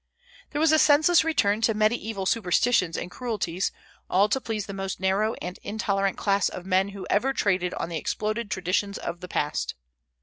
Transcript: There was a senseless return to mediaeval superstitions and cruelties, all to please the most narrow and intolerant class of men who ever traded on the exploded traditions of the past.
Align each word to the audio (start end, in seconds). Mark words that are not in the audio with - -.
There 0.49 0.59
was 0.59 0.71
a 0.71 0.79
senseless 0.79 1.23
return 1.23 1.61
to 1.61 1.75
mediaeval 1.75 2.25
superstitions 2.25 2.97
and 2.97 3.11
cruelties, 3.11 3.71
all 4.09 4.29
to 4.29 4.41
please 4.41 4.65
the 4.65 4.73
most 4.73 4.99
narrow 4.99 5.35
and 5.43 5.59
intolerant 5.61 6.17
class 6.17 6.49
of 6.49 6.65
men 6.65 6.89
who 6.89 7.05
ever 7.11 7.33
traded 7.33 7.75
on 7.75 7.89
the 7.89 7.97
exploded 7.97 8.49
traditions 8.49 8.97
of 8.97 9.19
the 9.19 9.27
past. 9.27 9.75